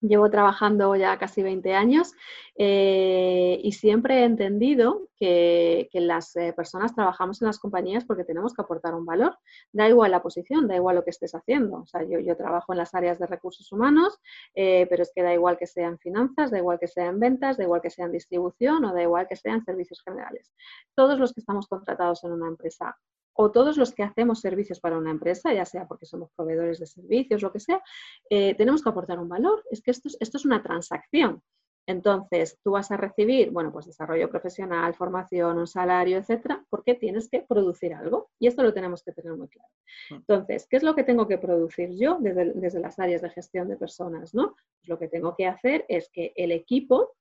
[0.02, 2.14] Llevo trabajando ya casi 20 años
[2.56, 8.54] eh, y siempre he entendido que, las eh, personas trabajamos en las compañías porque tenemos
[8.54, 9.38] que aportar un valor.
[9.74, 11.78] Da igual la posición, da igual lo que estés haciendo.
[11.82, 14.20] O sea, yo, trabajo en las áreas de recursos humanos,
[14.54, 17.64] eh, pero es que da igual que sean finanzas, da igual que sean ventas, da
[17.64, 20.54] igual que sean distribución o da igual que sean servicios generales.
[20.96, 22.96] Todos los que estamos contratados en una empresa
[23.40, 26.88] o todos los que hacemos servicios para una empresa, ya sea porque somos proveedores de
[26.88, 27.82] servicios, lo que sea,
[28.30, 29.64] eh, tenemos que aportar un valor.
[29.70, 31.44] Es que esto es, esto es una transacción.
[31.86, 37.30] Entonces, tú vas a recibir, bueno, pues desarrollo profesional, formación, un salario, etcétera, porque tienes
[37.30, 38.30] que producir algo.
[38.40, 39.70] Y esto lo tenemos que tener muy claro.
[40.10, 40.16] Mm.
[40.16, 43.70] Entonces, ¿qué es lo que tengo que producir yo desde, desde las áreas de gestión
[43.70, 44.34] de personas?
[44.34, 44.56] ¿no?
[44.80, 47.14] Pues lo que tengo que hacer es que el equipo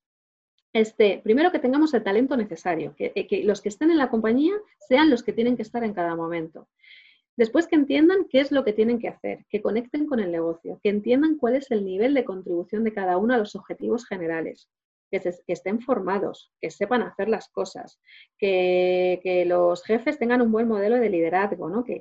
[0.72, 4.54] este, primero que tengamos el talento necesario, eh, que, los que estén en la compañía
[4.88, 6.68] sean los que tienen que estar en cada momento.
[7.36, 10.80] Después que entiendan qué es lo que tienen que hacer, que conecten con el negocio,
[10.82, 14.68] que entiendan cuál es el nivel de contribución de cada uno a los objetivos generales,
[15.10, 18.00] que, estén formados, que sepan hacer las cosas,
[18.38, 21.84] que, los jefes tengan un buen modelo de liderazgo, ¿no?
[21.84, 22.00] que,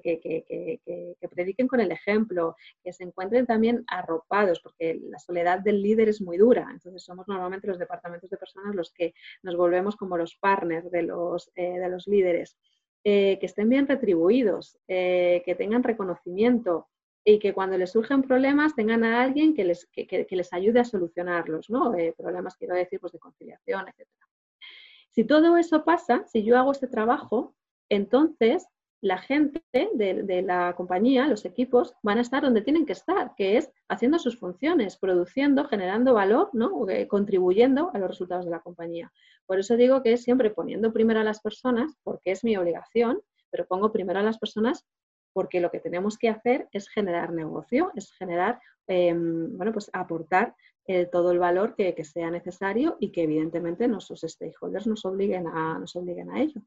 [1.30, 6.22] prediquen con el ejemplo, que se encuentren también arropados, porque la soledad del líder es
[6.22, 6.68] muy dura.
[6.72, 9.14] Entonces somos normalmente los departamentos de personas los que
[9.44, 12.58] nos volvemos como los partners de los, eh, de los líderes.
[13.08, 16.88] Eh, que estén bien retribuidos, eh, que tengan reconocimiento,
[17.28, 20.86] y que cuando les surgen problemas tengan a alguien que les, que, les ayude a
[20.86, 21.94] solucionarlos, ¿no?
[21.96, 24.08] Eh, problemas, quiero decir, pues de conciliación, etc.
[25.10, 27.56] Si todo eso pasa, si yo hago este trabajo,
[27.90, 28.68] entonces
[29.02, 33.58] la gente de, la compañía, los equipos, van a estar donde tienen que estar, que
[33.58, 36.88] es haciendo sus funciones, produciendo, generando valor, ¿no?
[36.90, 39.12] Eh, contribuyendo a los resultados de la compañía.
[39.46, 43.68] Por eso digo que siempre poniendo primero a las personas, porque es mi obligación, pero
[43.68, 44.86] pongo primero a las personas
[45.36, 50.56] porque lo que tenemos que hacer es generar negocio, es generar, em, bueno, pues aportar
[50.88, 55.78] eh, todo el valor que, sea necesario y que evidentemente nuestros stakeholders nos obliguen a,
[55.78, 56.62] nos obliguen a ello.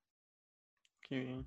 [1.01, 1.47] Qué bien.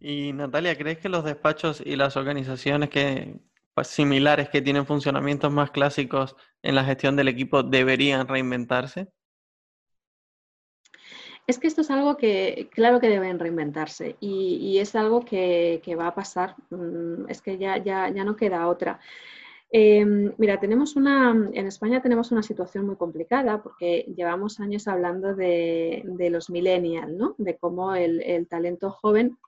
[0.00, 3.38] Y Natalia, ¿crees que los despachos y las organizaciones que,
[3.74, 9.08] pues, similares que tienen funcionamientos más clásicos en la gestión del equipo deberían reinventarse?
[11.46, 16.08] Es que esto es algo que, claro que deben reinventarse y, es algo que, va
[16.08, 19.00] a pasar, mm, es que ya, ya, ya no queda otra.
[19.74, 25.34] Em, mira, tenemos una, en España tenemos una situación muy complicada porque llevamos años hablando
[25.34, 27.34] de, los millennials, ¿no?
[27.38, 29.38] de cómo el, talento joven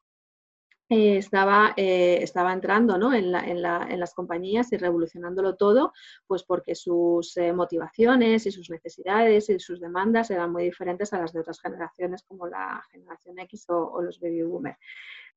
[0.94, 3.12] eh, estaba, eh, estaba entrando ¿no?
[3.12, 5.92] en, en, las compañías y revolucionándolo todo,
[6.28, 11.18] pues porque sus eh, motivaciones y sus necesidades y sus demandas eran muy diferentes a
[11.18, 14.78] las de otras generaciones como la generación X o, los baby boomers.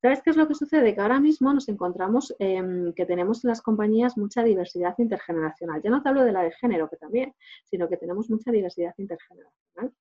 [0.00, 0.94] ¿Sabes qué es lo que sucede?
[0.94, 5.82] Que ahora mismo nos encontramos em, que tenemos en las compañías mucha diversidad intergeneracional.
[5.82, 8.94] Ya no te hablo de la de género, que también, sino que tenemos mucha diversidad
[8.96, 9.92] intergeneracional.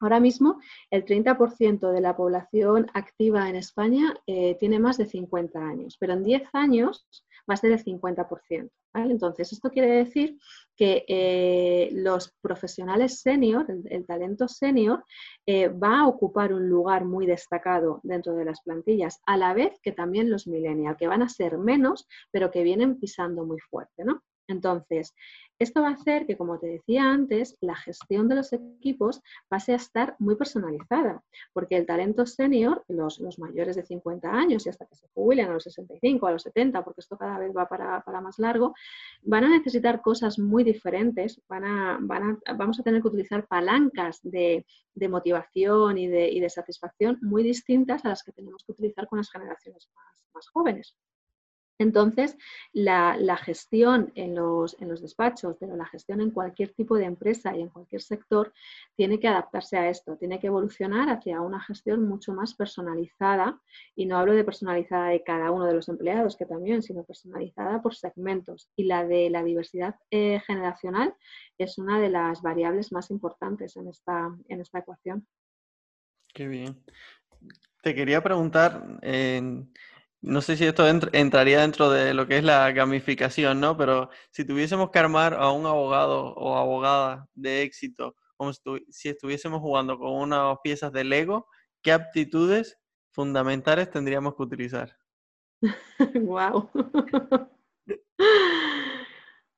[0.00, 0.58] Ahora mismo,
[0.90, 6.14] el 30% de la población activa en España eh, tiene más de 50 años, pero
[6.14, 7.06] en 10 años
[7.48, 8.70] va a ser el 50%.
[8.94, 10.38] Entonces, esto quiere decir
[10.76, 15.04] que eh, los profesionales senior, el, talento senior,
[15.46, 19.78] eh, va a ocupar un lugar muy destacado dentro de las plantillas, a la vez
[19.82, 24.04] que también los millennials, que van a ser menos, pero que vienen pisando muy fuerte.
[24.04, 24.22] ¿no?
[24.50, 25.14] Entonces,
[25.60, 29.72] esto va a hacer que, como te decía antes, la gestión de los equipos pase
[29.72, 34.86] a estar muy personalizada, porque el talento senior, los, mayores de 50 años y hasta
[34.86, 38.20] que se jubilen a los 65, a los 70, porque esto cada vez va para,
[38.22, 38.74] más largo,
[39.22, 44.64] van a necesitar cosas muy diferentes, vamos a tener que utilizar palancas de,
[45.10, 49.90] motivación y de, satisfacción muy distintas a las que tenemos que utilizar con las generaciones
[50.32, 50.96] más jóvenes.
[51.80, 52.36] Entonces,
[52.74, 57.70] la, gestión en los, despachos, pero la gestión en cualquier tipo de empresa y en
[57.70, 58.52] cualquier sector,
[58.96, 63.58] tiene que adaptarse a esto, tiene que evolucionar hacia una gestión mucho más personalizada.
[63.96, 67.80] Y no hablo de personalizada de cada uno de los empleados, que también, sino personalizada
[67.80, 68.68] por segmentos.
[68.76, 71.14] Y la de la diversidad eh, generacional
[71.56, 75.26] es una de las variables más importantes en esta, en esta ecuación.
[76.34, 76.84] Qué bien.
[77.82, 78.98] Te quería preguntar,
[80.22, 83.76] no sé si esto entraría dentro de lo que es la gamificación, ¿no?
[83.76, 89.60] Pero si tuviésemos que armar a un abogado o abogada de éxito, como si estuviésemos
[89.60, 91.46] jugando con unas piezas de Lego,
[91.82, 92.78] ¿qué aptitudes
[93.12, 94.96] fundamentales tendríamos que utilizar?
[96.14, 96.70] wow.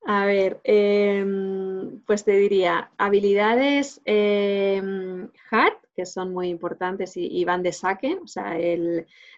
[0.07, 7.63] a ver, em, pues te diría, habilidades em, hard, que son muy importantes y, van
[7.63, 8.57] de saque, o sea,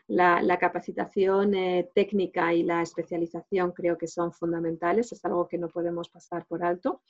[0.07, 5.69] la, capacitación eh, técnica y la especialización creo que son fundamentales, es algo que no
[5.69, 7.03] podemos pasar por alto.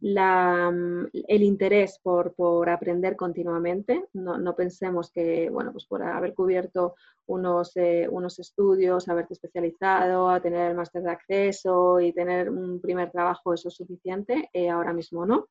[0.00, 6.94] Mm, el interés por, aprender continuamente, no, pensemos que, bueno, pues por haber cubierto
[7.26, 13.10] unos, eh, unos estudios, haberte especializado, tener el máster de acceso y tener un primer
[13.10, 15.48] trabajo, eso es suficiente, eh, ahora mismo no.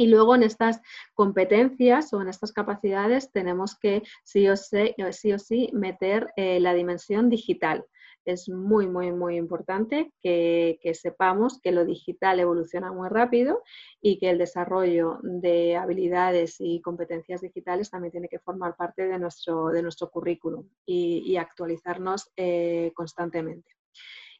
[0.00, 0.80] Y luego en estas
[1.12, 6.58] competencias o en estas capacidades tenemos que sí o sí, sí, o sí meter eh,
[6.58, 7.84] la dimensión digital.
[8.24, 13.62] Es muy, muy, muy importante que, sepamos que lo digital evoluciona muy rápido
[14.00, 19.18] y que el desarrollo de habilidades y competencias digitales también tiene que formar parte de
[19.18, 23.70] nuestro, de nuestro currículum y, actualizarnos eh, constantemente.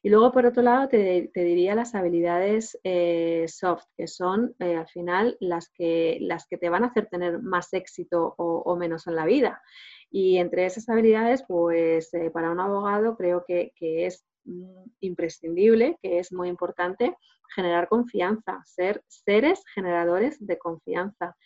[0.03, 4.89] Y luego, por otro lado, te, diría las habilidades eh, soft, que son eh, al
[4.89, 9.17] final las que, las que te van a hacer tener más éxito o, menos en
[9.17, 9.63] la vida.
[10.11, 15.99] Y entre esas habilidades, pues eh, para un abogado creo que, que es mm, imprescindible,
[16.01, 17.15] que es muy importante
[17.55, 21.37] generar confianza, ser seres generadores de confianza.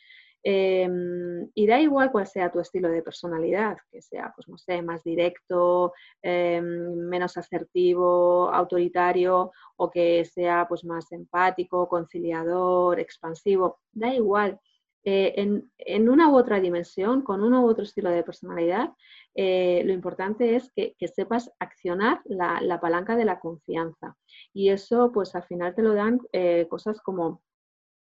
[0.46, 4.82] Em, y da igual cuál sea tu estilo de personalidad, que sea, pues no sé,
[4.82, 14.12] más directo, em, menos asertivo, autoritario, o que sea pues más empático, conciliador, expansivo, da
[14.14, 14.60] igual.
[15.06, 15.34] Eh,
[15.78, 18.90] en, una u otra dimensión, con uno u otro estilo de personalidad,
[19.34, 24.16] eh, lo importante es que, sepas accionar la, palanca de la confianza.
[24.52, 27.42] Y eso, pues al final te lo dan eh, cosas como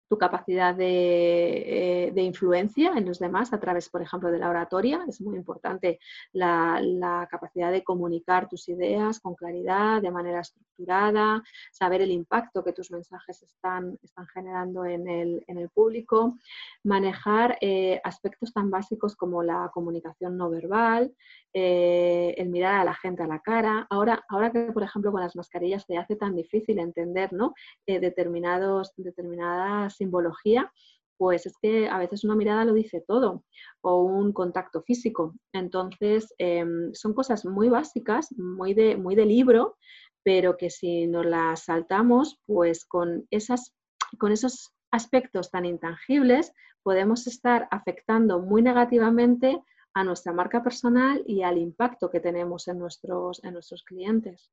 [0.08, 5.04] tu capacidad eh, de, influencia en los demás a través, por ejemplo, de la oratoria.
[5.08, 6.00] Es muy importante
[6.34, 12.74] la, capacidad de comunicar tus ideas con claridad, de manera estructurada, saber el impacto que
[12.74, 16.38] tus mensajes están, están generando en el, público,
[16.84, 21.14] manejar eh, aspectos tan básicos como la comunicación no verbal,
[21.54, 23.86] eh, el mirar a la gente a la cara.
[23.90, 27.54] Ahora, ahora que, por ejemplo, con las mascarillas se hace tan difícil entender ¿no?
[27.86, 30.72] determinados, determinadas simbología,
[31.18, 33.44] pues es que a veces una mirada lo dice todo,
[33.82, 35.34] o un contacto físico.
[35.52, 39.78] Entonces, em, son cosas muy básicas, muy de, muy de libro,
[40.24, 43.74] pero que si nos las saltamos, pues con, esas,
[44.20, 49.62] con esos aspectos tan intangibles podemos estar afectando muy negativamente
[49.94, 54.52] a nuestra marca personal y al impacto que tenemos en nuestros, en nuestros clientes.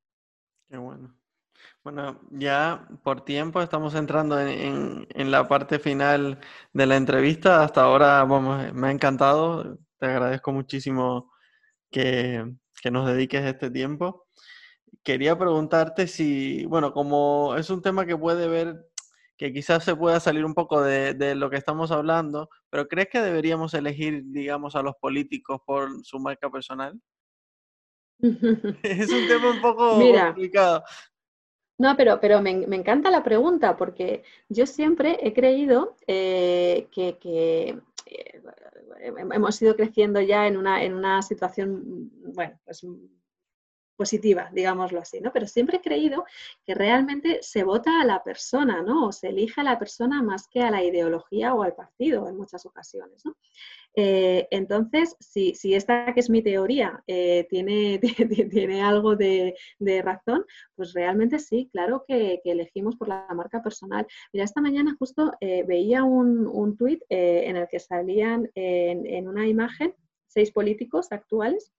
[0.68, 1.14] Qué bueno.
[1.82, 6.40] Bueno, ya por tiempo estamos entrando en, la parte final
[6.72, 7.62] de la entrevista.
[7.62, 9.78] Hasta ahora, vamos, me ha encantado.
[9.98, 11.32] Te agradezco muchísimo
[11.90, 12.44] que,
[12.90, 14.26] nos dediques este tiempo.
[15.02, 18.86] Quería preguntarte si, bueno, como es un tema que puede ver,
[19.36, 23.08] que quizás se pueda salir un poco de, de lo que estamos hablando, pero ¿crees
[23.10, 26.98] que deberíamos elegir, digamos, a los políticos por su marca personal?
[28.82, 30.84] es un tema un poco complicado.
[31.76, 37.18] No, pero, pero me, encanta la pregunta porque yo siempre he creído eh, que,
[38.06, 38.40] eh,
[39.32, 42.86] hemos ido creciendo ya en una, en una situación, bueno, pues
[43.96, 45.32] positiva, digámoslo así, ¿no?
[45.32, 46.24] Pero siempre he creído
[46.64, 49.08] que realmente se vota a la persona, ¿no?
[49.08, 52.36] O se elige a la persona más que a la ideología o al partido en
[52.36, 53.36] muchas ocasiones, ¿no?
[53.96, 58.00] Eh, entonces, si, esta que es mi teoría eh, tiene,
[58.50, 59.54] tiene, algo de,
[60.02, 64.06] razón, pues realmente sí, claro que, elegimos por la marca personal.
[64.32, 69.46] Mira, esta mañana justo eh, veía un, un tuit en el que salían en una
[69.46, 69.94] imagen
[70.26, 71.72] seis políticos actuales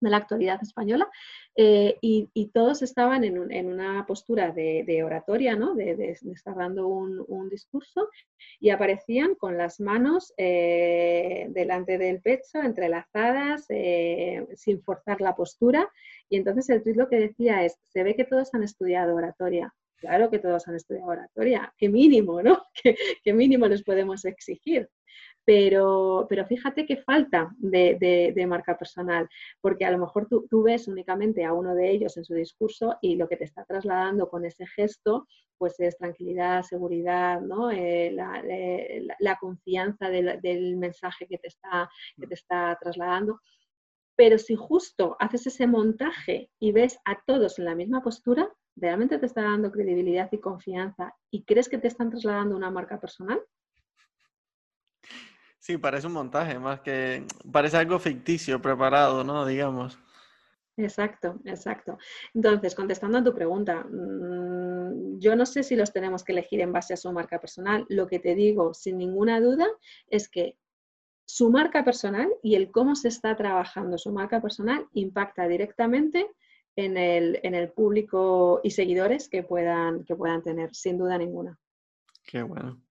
[0.00, 1.08] de la actualidad española,
[1.56, 5.74] eh, y, todos estaban en, una postura de, oratoria, ¿no?
[5.74, 8.08] de, estar dando un, discurso,
[8.60, 15.88] y aparecían con las manos eh, delante del pecho, entrelazadas, eh, sin forzar la postura,
[16.28, 19.74] y entonces el tuit lo que decía es, se ve que todos han estudiado oratoria.
[19.96, 22.62] Claro que todos han estudiado oratoria, qué mínimo, ¿no?
[23.24, 24.90] qué mínimo les podemos exigir?
[25.44, 29.28] Pero, pero fíjate qué falta de, marca personal,
[29.60, 33.16] porque a lo mejor tú, ves únicamente a uno de ellos en su discurso y
[33.16, 35.26] lo que te está trasladando con ese gesto
[35.58, 37.70] pues es tranquilidad, seguridad, ¿no?
[37.70, 38.12] Eh,
[39.20, 43.40] la, confianza del, mensaje que te, está, que te está trasladando.
[44.16, 49.18] Pero si justo haces ese montaje y ves a todos en la misma postura, ¿realmente
[49.18, 53.40] te está dando credibilidad y confianza y crees que te están trasladando una marca personal?
[55.64, 59.46] Sí, parece un montaje, más que parece algo ficticio, preparado, ¿no?
[59.46, 59.98] Digamos.
[60.76, 61.96] Exacto, exacto.
[62.34, 66.70] Entonces, contestando a tu pregunta, mm, yo no sé si los tenemos que elegir en
[66.70, 67.86] base a su marca personal.
[67.88, 69.66] Lo que te digo, sin ninguna duda,
[70.08, 70.58] es que
[71.24, 76.30] su marca personal y el cómo se está trabajando su marca personal impacta directamente
[76.76, 81.58] en el, en el público y seguidores que puedan, que puedan tener, sin duda ninguna.
[82.22, 82.83] Qué bueno.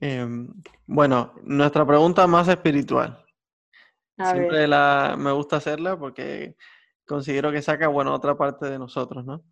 [0.00, 0.48] Em,
[0.86, 3.24] bueno, nuestra pregunta más espiritual.
[4.18, 6.56] Siempre La, me gusta hacerla porque
[7.06, 9.42] considero que saca, bueno, otra parte de nosotros, ¿no?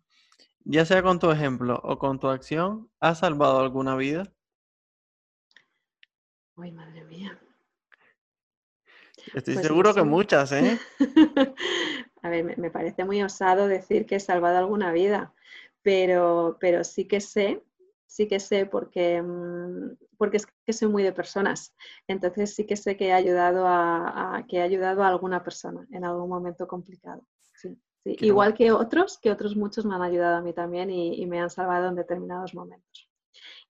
[0.63, 4.23] Ya sea con tu ejemplo o con tu acción, ¿has salvado alguna vida?
[6.57, 7.39] Ay, madre mía.
[9.33, 10.79] Estoy pues seguro que muchas, ¿eh?
[12.21, 15.33] A ver, me, parece muy osado decir que he salvado alguna vida,
[15.83, 17.61] pero, pero sí que sé
[18.07, 21.75] sí que sé porque, mm, porque es que soy muy de personas.
[22.07, 26.05] Entonces sí que sé que he ayudado a, que he ayudado a alguna persona en
[26.05, 27.25] algún momento complicado.
[28.05, 31.49] Igual que otros, que otros muchos me han ayudado a mí también y, me han
[31.49, 33.09] salvado en determinados momentos.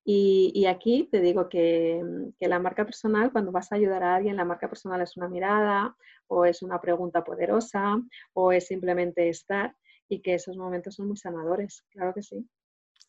[0.03, 4.15] Y, aquí te digo que, mm, que, la marca personal, cuando vas a ayudar a
[4.15, 5.95] alguien, la marca personal es una mirada
[6.27, 8.01] o es una pregunta poderosa
[8.33, 9.75] o es simplemente estar
[10.09, 12.47] y que esos momentos son muy sanadores, claro que sí.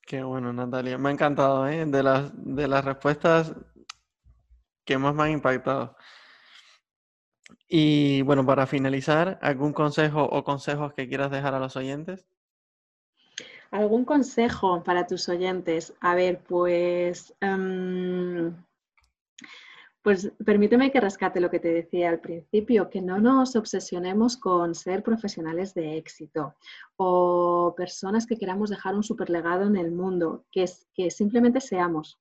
[0.07, 0.99] Qué bueno, Natalia.
[0.99, 1.85] Me ha encantado, ¿eh?
[1.85, 3.53] De las, de las respuestas
[4.85, 5.97] que más me han impactado.
[7.69, 12.29] Y bueno, para finalizar, ¿algún consejo o consejos que quieras dejar a los oyentes?
[13.73, 15.93] ¿Algún consejo para tus oyentes?
[16.01, 18.55] A ver, pues em,
[20.07, 24.73] pues permíteme que rescate lo que te decía al principio, que no nos obsesionemos con
[24.77, 26.55] ser profesionales de éxito
[26.95, 32.21] o personas que queramos dejar un superlegado en el mundo, que, es, que simplemente seamos.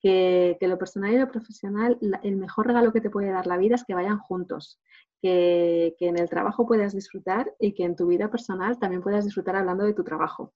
[0.00, 3.74] Que, lo personal y lo profesional, el mejor regalo que te puede dar la vida
[3.74, 4.80] es que vayan juntos,
[5.20, 9.26] que, que en el trabajo puedas disfrutar y que en tu vida personal también puedas
[9.26, 10.54] disfrutar hablando de tu trabajo.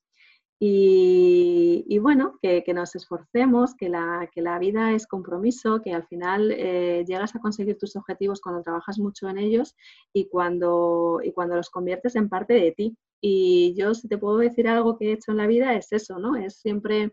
[0.64, 6.52] Y, bueno, que, nos esforcemos, que la, que la, vida es compromiso, que al final
[6.52, 9.74] eh, llegas a conseguir tus objetivos cuando trabajas mucho en ellos
[10.12, 12.96] y cuando, y cuando los conviertes en parte de ti.
[13.20, 16.20] Y yo, si te puedo decir algo que he hecho en la vida, es eso,
[16.20, 16.36] ¿no?
[16.36, 17.10] Es siempre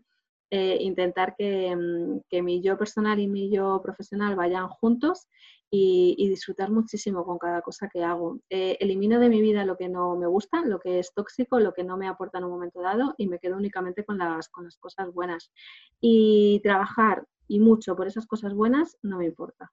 [0.50, 5.26] eh, intentar que, mm, que mi yo personal y mi yo profesional vayan juntos
[5.70, 8.40] y, disfrutar muchísimo con cada cosa que hago.
[8.50, 11.72] Eh, elimino de mi vida lo que no me gusta, lo que es tóxico, lo
[11.72, 14.64] que no me aporta en un momento dado y me quedo únicamente con las, con
[14.64, 15.52] las cosas buenas.
[16.00, 19.72] Y trabajar y mucho por esas cosas buenas no me importa.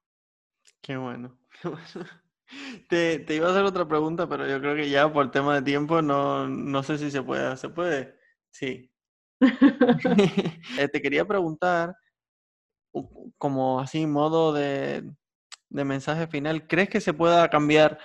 [0.80, 1.38] Qué bueno.
[2.88, 5.60] Te, te, iba a hacer otra pregunta, pero yo creo que ya por tema de
[5.60, 7.54] tiempo no, no sé si se puede.
[7.58, 8.16] ¿Se puede?
[8.50, 8.90] Sí.
[10.78, 11.94] Eh, te quería preguntar,
[13.36, 15.04] como así, modo de,
[15.70, 17.98] de mensaje final, ¿crees que se pueda cambiar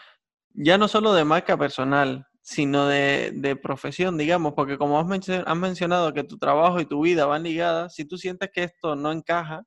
[0.53, 4.53] ya no solo de marca personal, sino de, profesión, digamos?
[4.53, 5.07] Porque como has,
[5.57, 9.11] mencionado que tu trabajo y tu vida van ligadas, si tú sientes que esto no
[9.11, 9.63] encaja,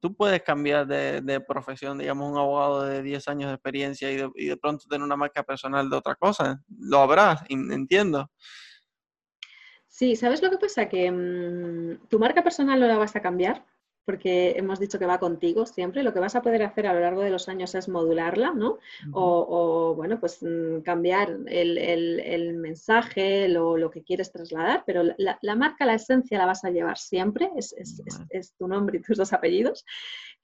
[0.00, 4.56] tú puedes cambiar de, profesión, digamos, un abogado de 10 años de experiencia y de,
[4.56, 6.62] pronto tener una marca personal de otra cosa.
[6.68, 8.30] Lo habrás, entiendo.
[9.88, 10.88] Sí, ¿sabes lo que pasa?
[10.88, 13.64] Que mm, tu marca personal no la vas a cambiar,
[14.04, 16.02] porque hemos dicho que va contigo siempre.
[16.02, 18.78] Lo que vas a poder hacer a lo largo de los años es modularla, ¿no?
[19.12, 25.86] o, bueno, pues mm, cambiar el, mensaje, lo, lo, que quieres trasladar, pero la, marca,
[25.86, 27.74] la esencia la vas a llevar siempre, es,
[28.30, 29.84] es, tu nombre y tus dos apellidos.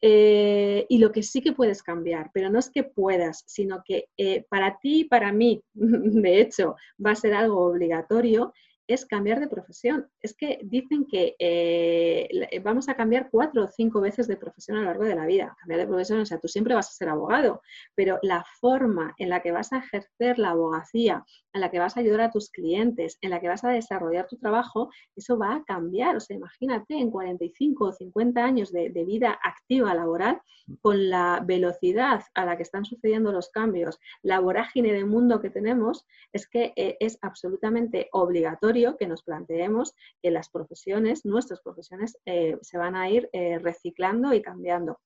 [0.00, 4.08] Eh, y lo que sí que puedes cambiar, pero no es que puedas, sino que
[4.16, 8.52] eh, para ti y para mí, de hecho, va a ser algo obligatorio,
[8.88, 10.08] es cambiar de profesión.
[10.20, 14.78] Es que dicen que eh, eh, vamos a cambiar cuatro o cinco veces de profesión
[14.78, 15.54] a lo largo de la vida.
[15.60, 17.60] Cambiar de profesión, o sea, tú siempre vas a ser abogado,
[17.94, 21.96] pero la forma en la que vas a ejercer la abogacía, en la que vas
[21.96, 25.56] a ayudar a tus clientes, en la que vas a desarrollar tu trabajo, eso va
[25.56, 26.16] a cambiar.
[26.16, 30.40] O sea, imagínate en 45 o 50 años de, vida activa laboral,
[30.82, 35.50] con la velocidad a la que están sucediendo los cambios, la vorágine de mundo que
[35.50, 42.18] tenemos, es que eh, es absolutamente obligatorio que nos planteemos que las profesiones, nuestras profesiones,
[42.26, 44.98] eh, se van a ir eh, reciclando y cambiando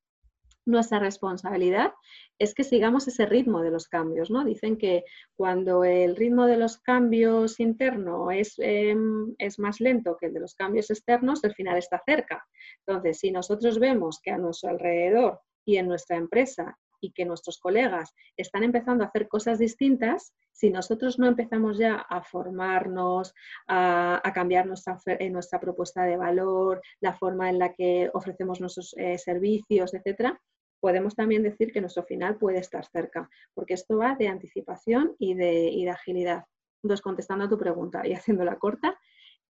[0.65, 1.93] nuestra responsabilidad
[2.39, 4.45] es que sigamos ese ritmo de los cambios, ¿no?
[4.45, 5.05] Dicen que
[5.35, 10.41] cuando el ritmo de los cambios internos es, em, es, más lento que el de
[10.41, 12.45] los cambios externos, el final está cerca.
[12.87, 17.59] Entonces, si nosotros vemos que a nuestro alrededor y en nuestra empresa y que nuestros
[17.59, 23.35] colegas están empezando a hacer cosas distintas, si nosotros no empezamos ya a formarnos,
[23.67, 24.99] a, cambiar nuestra,
[25.31, 30.41] nuestra propuesta de valor, la forma en la que ofrecemos nuestros eh, servicios, etcétera,
[30.81, 35.35] podemos también decir que nuestro final puede estar cerca, porque esto va de anticipación y
[35.35, 36.45] de, agilidad.
[36.83, 38.99] Entonces, contestando a tu pregunta y haciéndola corta,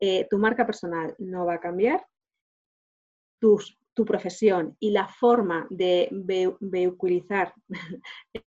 [0.01, 2.07] eh, tu marca personal no va a cambiar,
[3.99, 6.09] tu profesión y la forma de
[6.61, 7.53] vehiculizar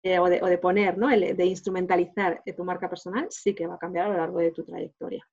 [0.03, 1.07] eh, o, de, poner, ¿no?
[1.07, 4.63] de instrumentalizar tu marca personal sí que va a cambiar a lo largo de tu
[4.63, 5.25] trayectoria.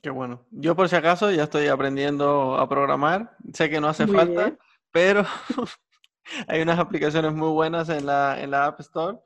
[0.00, 0.46] Qué bueno.
[0.52, 3.36] Yo por si acaso ya estoy aprendiendo a programar.
[3.52, 4.56] Sé que no hace falta,
[4.92, 5.24] pero
[6.46, 9.18] hay unas aplicaciones muy buenas en la, en la App Store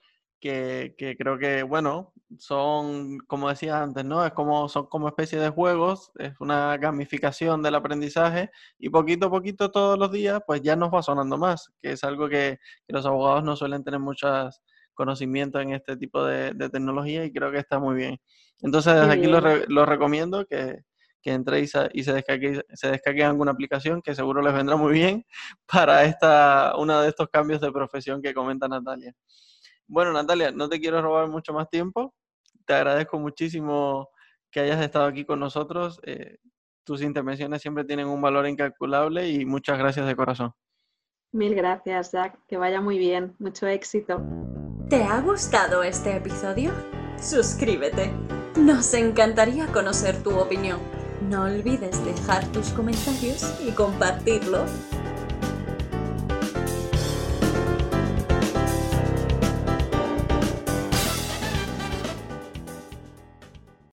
[0.45, 4.27] que, que, creo que, bueno, son, como decía antes, ¿no?
[4.27, 9.31] Es como, son como especie de juegos, es una gamificación del aprendizaje y poquito a
[9.31, 12.93] poquito todos los días, pues ya nos va sonando más, que es algo que, que
[12.93, 14.61] los abogados no suelen tener muchos
[14.93, 18.19] conocimientos en este tipo de, de, tecnología y creo que está muy bien.
[18.61, 20.83] Entonces, desde aquí lo, lo recomiendo que,
[21.23, 25.25] que entréis y se descargue, se descarguen alguna aplicación que seguro les vendrá muy bien
[25.67, 29.15] para esta, uno de estos cambios de profesión que comenta Natalia.
[29.87, 32.15] Bueno, Natalia, no te quiero robar mucho más tiempo.
[32.67, 34.09] Te agradezco muchísimo
[34.51, 36.01] que hayas estado aquí con nosotros.
[36.05, 36.39] Eh,
[36.85, 40.53] tus intervenciones siempre tienen un valor incalculable y muchas gracias de corazón.
[41.33, 42.39] Mil gracias, Jack.
[42.47, 43.35] Que vaya muy bien.
[43.39, 44.23] Mucho éxito.
[44.89, 46.73] ¿Te ha gustado este episodio?
[47.21, 48.13] Suscríbete.
[48.57, 50.79] Nos encantaría conocer tu opinión.
[51.29, 54.65] No olvides dejar tus comentarios y compartirlo